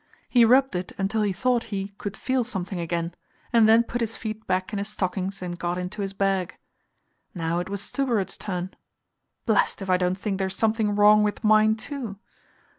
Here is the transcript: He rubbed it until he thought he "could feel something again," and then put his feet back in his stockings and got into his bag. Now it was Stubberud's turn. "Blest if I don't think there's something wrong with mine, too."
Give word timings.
He 0.27 0.45
rubbed 0.45 0.75
it 0.75 0.93
until 0.97 1.21
he 1.21 1.31
thought 1.31 1.65
he 1.65 1.89
"could 1.99 2.17
feel 2.17 2.43
something 2.43 2.79
again," 2.79 3.13
and 3.53 3.69
then 3.69 3.83
put 3.83 4.01
his 4.01 4.15
feet 4.15 4.47
back 4.47 4.73
in 4.73 4.79
his 4.79 4.87
stockings 4.87 5.43
and 5.43 5.59
got 5.59 5.77
into 5.77 6.01
his 6.01 6.11
bag. 6.11 6.57
Now 7.35 7.59
it 7.59 7.69
was 7.69 7.83
Stubberud's 7.83 8.35
turn. 8.35 8.75
"Blest 9.45 9.79
if 9.79 9.91
I 9.91 9.97
don't 9.97 10.17
think 10.17 10.39
there's 10.39 10.55
something 10.55 10.95
wrong 10.95 11.21
with 11.21 11.43
mine, 11.43 11.75
too." 11.75 12.17